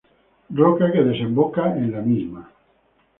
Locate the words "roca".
0.59-0.87